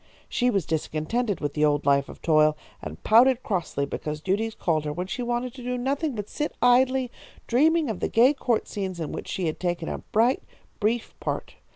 "She 0.27 0.49
was 0.49 0.65
discontented 0.65 1.41
with 1.41 1.53
the 1.53 1.63
old 1.63 1.85
life 1.85 2.09
of 2.09 2.23
toil, 2.23 2.57
and 2.81 3.03
pouted 3.03 3.43
crossly 3.43 3.85
because 3.85 4.19
duties 4.19 4.55
called 4.55 4.83
her 4.83 4.91
when 4.91 5.05
she 5.05 5.21
wanted 5.21 5.53
to 5.53 5.61
do 5.63 5.77
nothing 5.77 6.15
but 6.15 6.27
sit 6.27 6.55
idly 6.59 7.11
dreaming 7.45 7.87
of 7.87 7.99
the 7.99 8.09
gay 8.09 8.33
court 8.33 8.67
scenes 8.67 8.99
in 8.99 9.11
which 9.11 9.27
she 9.27 9.45
had 9.45 9.59
taken 9.59 9.87
a 9.87 9.99
bright, 9.99 10.41
brief 10.79 11.13
part. 11.19 11.53